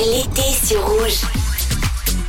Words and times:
l'été 0.00 0.42
sur 0.66 0.84
Rouge. 0.86 1.45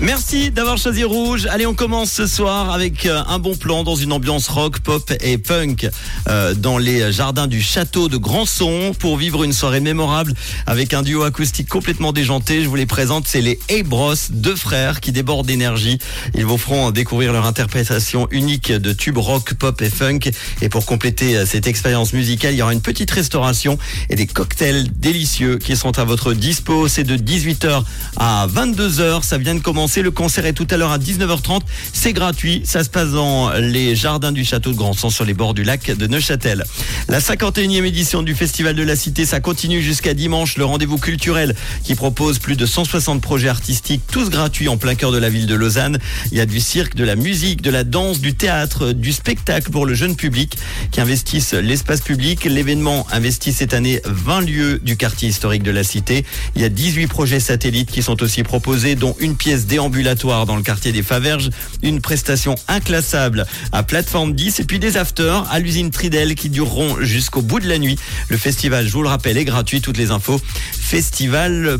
Merci 0.00 0.52
d'avoir 0.52 0.78
choisi 0.78 1.02
Rouge. 1.02 1.48
Allez, 1.50 1.66
on 1.66 1.74
commence 1.74 2.12
ce 2.12 2.28
soir 2.28 2.70
avec 2.70 3.04
euh, 3.04 3.20
un 3.26 3.40
bon 3.40 3.56
plan 3.56 3.82
dans 3.82 3.96
une 3.96 4.12
ambiance 4.12 4.46
rock, 4.46 4.78
pop 4.78 5.12
et 5.20 5.38
punk 5.38 5.88
euh, 6.28 6.54
dans 6.54 6.78
les 6.78 7.10
jardins 7.10 7.48
du 7.48 7.60
château 7.60 8.08
de 8.08 8.16
Grandson 8.16 8.94
pour 8.96 9.16
vivre 9.16 9.42
une 9.42 9.52
soirée 9.52 9.80
mémorable 9.80 10.34
avec 10.66 10.94
un 10.94 11.02
duo 11.02 11.24
acoustique 11.24 11.68
complètement 11.68 12.12
déjanté. 12.12 12.62
Je 12.62 12.68
vous 12.68 12.76
les 12.76 12.86
présente, 12.86 13.26
c'est 13.26 13.40
les 13.40 13.58
A-Bros, 13.72 14.14
deux 14.30 14.54
frères 14.54 15.00
qui 15.00 15.10
débordent 15.10 15.48
d'énergie. 15.48 15.98
Ils 16.36 16.46
vous 16.46 16.58
feront 16.58 16.92
découvrir 16.92 17.32
leur 17.32 17.44
interprétation 17.44 18.28
unique 18.30 18.70
de 18.70 18.92
tubes 18.92 19.18
rock, 19.18 19.54
pop 19.54 19.82
et 19.82 19.90
funk. 19.90 20.30
Et 20.62 20.68
pour 20.68 20.86
compléter 20.86 21.36
euh, 21.36 21.44
cette 21.44 21.66
expérience 21.66 22.12
musicale, 22.12 22.54
il 22.54 22.58
y 22.58 22.62
aura 22.62 22.72
une 22.72 22.82
petite 22.82 23.10
restauration 23.10 23.78
et 24.10 24.14
des 24.14 24.28
cocktails 24.28 24.92
délicieux 24.92 25.58
qui 25.58 25.76
sont 25.76 25.98
à 25.98 26.04
votre 26.04 26.34
dispo. 26.34 26.86
C'est 26.86 27.02
de 27.02 27.16
18h 27.16 27.82
à 28.16 28.46
22h. 28.46 29.24
Ça 29.24 29.38
vient 29.38 29.56
de 29.56 29.60
commencer. 29.60 29.87
Le 29.96 30.10
concert 30.10 30.44
est 30.44 30.52
tout 30.52 30.66
à 30.70 30.76
l'heure 30.76 30.92
à 30.92 30.98
19h30. 30.98 31.62
C'est 31.92 32.12
gratuit. 32.12 32.60
Ça 32.64 32.84
se 32.84 32.90
passe 32.90 33.10
dans 33.10 33.50
les 33.52 33.96
jardins 33.96 34.32
du 34.32 34.44
château 34.44 34.70
de 34.70 34.76
Grandson 34.76 35.08
sur 35.08 35.24
les 35.24 35.34
bords 35.34 35.54
du 35.54 35.64
lac 35.64 35.90
de 35.90 36.06
Neuchâtel. 36.06 36.64
La 37.08 37.20
51e 37.20 37.84
édition 37.84 38.22
du 38.22 38.34
Festival 38.34 38.76
de 38.76 38.82
la 38.82 38.96
Cité, 38.96 39.24
ça 39.24 39.40
continue 39.40 39.80
jusqu'à 39.80 40.14
dimanche. 40.14 40.56
Le 40.58 40.66
rendez-vous 40.66 40.98
culturel 40.98 41.56
qui 41.84 41.94
propose 41.94 42.38
plus 42.38 42.54
de 42.54 42.66
160 42.66 43.22
projets 43.22 43.48
artistiques, 43.48 44.02
tous 44.12 44.28
gratuits 44.28 44.68
en 44.68 44.76
plein 44.76 44.94
cœur 44.94 45.10
de 45.10 45.18
la 45.18 45.30
ville 45.30 45.46
de 45.46 45.54
Lausanne. 45.54 45.98
Il 46.30 46.38
y 46.38 46.40
a 46.40 46.46
du 46.46 46.60
cirque, 46.60 46.94
de 46.94 47.04
la 47.04 47.16
musique, 47.16 47.62
de 47.62 47.70
la 47.70 47.82
danse, 47.82 48.20
du 48.20 48.34
théâtre, 48.34 48.92
du 48.92 49.12
spectacle 49.12 49.70
pour 49.70 49.86
le 49.86 49.94
jeune 49.94 50.16
public 50.16 50.56
qui 50.92 51.00
investissent 51.00 51.54
l'espace 51.54 52.02
public. 52.02 52.44
L'événement 52.44 53.06
investit 53.10 53.52
cette 53.52 53.74
année 53.74 54.00
20 54.04 54.42
lieux 54.42 54.80
du 54.84 54.96
quartier 54.96 55.30
historique 55.30 55.62
de 55.62 55.70
la 55.70 55.82
Cité. 55.82 56.24
Il 56.54 56.62
y 56.62 56.64
a 56.64 56.68
18 56.68 57.06
projets 57.06 57.40
satellites 57.40 57.90
qui 57.90 58.02
sont 58.02 58.22
aussi 58.22 58.42
proposés, 58.42 58.94
dont 58.94 59.16
une 59.18 59.34
pièce 59.34 59.66
déambulatoire 59.78 60.44
dans 60.44 60.56
le 60.56 60.62
quartier 60.62 60.90
des 60.90 61.04
Faverges, 61.04 61.50
une 61.84 62.00
prestation 62.00 62.56
inclassable 62.66 63.46
à 63.70 63.84
plateforme 63.84 64.32
10 64.32 64.58
et 64.58 64.64
puis 64.64 64.80
des 64.80 64.96
afters 64.96 65.48
à 65.52 65.60
l'usine 65.60 65.92
Tridel 65.92 66.34
qui 66.34 66.50
dureront 66.50 66.96
jusqu'au 67.02 67.42
bout 67.42 67.60
de 67.60 67.68
la 67.68 67.78
nuit. 67.78 67.96
Le 68.28 68.36
festival, 68.36 68.88
je 68.88 68.92
vous 68.92 69.02
le 69.02 69.08
rappelle, 69.08 69.38
est 69.38 69.44
gratuit. 69.44 69.80
Toutes 69.80 69.98
les 69.98 70.10
infos 70.10 70.40
festival.ch, 70.72 71.78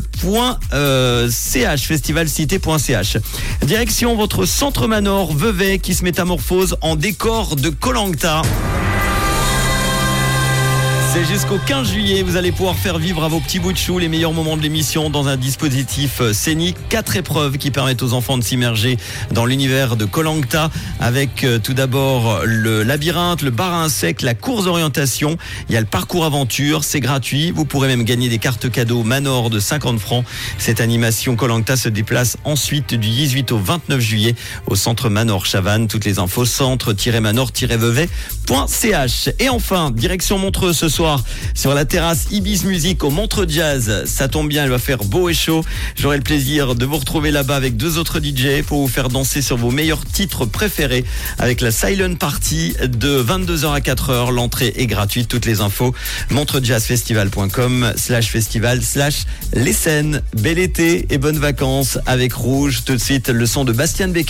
festivalcité.ch. 1.81 3.17
Direction 3.63 4.15
votre 4.15 4.45
centre 4.45 4.87
Manor 4.87 5.35
Vevey 5.35 5.79
qui 5.79 5.93
se 5.93 6.05
métamorphose 6.05 6.77
en 6.79 6.95
décor 6.95 7.57
de 7.57 7.67
Colangta. 7.67 8.43
C'est 11.11 11.25
jusqu'au 11.25 11.57
15 11.57 11.89
juillet, 11.89 12.21
vous 12.21 12.37
allez 12.37 12.51
pouvoir 12.51 12.75
faire 12.75 12.99
vivre 12.99 13.23
à 13.23 13.29
vos 13.29 13.39
petits 13.39 13.57
bouts 13.57 13.73
de 13.73 13.77
chou 13.77 13.97
les 13.97 14.07
meilleurs 14.07 14.31
moments 14.31 14.55
de 14.55 14.61
l'émission 14.61 15.09
dans 15.09 15.27
un 15.27 15.37
dispositif 15.37 16.21
euh, 16.21 16.33
scénique. 16.33 16.77
Quatre 16.87 17.15
épreuves 17.15 17.57
qui 17.57 17.71
permettent 17.71 18.03
aux 18.03 18.13
enfants 18.13 18.37
de 18.37 18.43
s'immerger 18.43 18.95
dans 19.31 19.47
l'univers 19.47 19.95
de 19.95 20.05
Colangta 20.05 20.69
avec 20.99 21.43
euh, 21.43 21.57
tout 21.57 21.73
d'abord 21.73 22.41
le 22.45 22.83
labyrinthe, 22.83 23.41
le 23.41 23.49
bar 23.49 23.73
à 23.73 23.83
insectes, 23.83 24.21
la 24.21 24.35
course 24.35 24.65
d'orientation. 24.65 25.35
Il 25.67 25.73
y 25.73 25.77
a 25.77 25.79
le 25.79 25.87
parcours 25.87 26.25
aventure, 26.25 26.83
c'est 26.83 26.99
gratuit. 26.99 27.49
Vous 27.49 27.65
pourrez 27.65 27.87
même 27.87 28.03
gagner 28.03 28.29
des 28.29 28.37
cartes 28.37 28.69
cadeaux 28.69 29.01
Manor 29.01 29.49
de 29.49 29.59
50 29.59 29.99
francs. 29.99 30.23
Cette 30.59 30.79
animation 30.79 31.35
Colangta 31.35 31.75
se 31.75 31.89
déplace 31.89 32.37
ensuite 32.43 32.93
du 32.93 33.09
18 33.09 33.51
au 33.51 33.57
29 33.57 33.99
juillet 33.99 34.35
au 34.67 34.75
centre 34.75 35.09
Manor 35.09 35.47
Chavannes. 35.47 35.87
Toutes 35.87 36.05
les 36.05 36.19
infos 36.19 36.45
centre-manor-vevey.ch. 36.45 39.29
Et 39.39 39.49
enfin, 39.49 39.89
direction 39.89 40.37
Montreux 40.37 40.73
ce 40.73 40.87
soir 40.87 40.98
sur 41.53 41.73
la 41.73 41.85
terrasse 41.85 42.27
Ibis 42.31 42.65
Music 42.65 43.03
au 43.05 43.09
Montreux 43.09 43.45
Jazz. 43.47 44.03
Ça 44.05 44.27
tombe 44.27 44.49
bien, 44.49 44.65
il 44.65 44.69
va 44.69 44.79
faire 44.79 44.97
beau 44.97 45.29
et 45.29 45.33
chaud. 45.33 45.63
J'aurai 45.95 46.17
le 46.17 46.23
plaisir 46.23 46.75
de 46.75 46.85
vous 46.85 46.97
retrouver 46.97 47.31
là-bas 47.31 47.55
avec 47.55 47.77
deux 47.77 47.97
autres 47.97 48.19
DJ 48.19 48.63
pour 48.67 48.81
vous 48.81 48.87
faire 48.87 49.07
danser 49.07 49.41
sur 49.41 49.55
vos 49.55 49.71
meilleurs 49.71 50.03
titres 50.03 50.45
préférés 50.45 51.05
avec 51.37 51.61
la 51.61 51.71
Silent 51.71 52.15
Party 52.15 52.73
de 52.83 53.23
22h 53.23 53.73
à 53.73 53.79
4h. 53.79 54.31
L'entrée 54.31 54.73
est 54.75 54.87
gratuite. 54.87 55.29
Toutes 55.29 55.45
les 55.45 55.61
infos 55.61 55.95
montrejazzfestival.com 56.31 57.93
slash 57.95 58.27
festival 58.29 58.81
slash 58.81 59.23
les 59.53 59.73
scènes. 59.73 60.21
Bel 60.41 60.59
été 60.59 61.07
et 61.11 61.17
bonnes 61.17 61.39
vacances 61.39 61.97
avec 62.07 62.33
Rouge. 62.33 62.83
Tout 62.85 62.95
de 62.95 63.01
suite, 63.01 63.29
le 63.29 63.45
son 63.45 63.63
de 63.63 63.71
Bastien 63.71 64.09
Becker. 64.09 64.27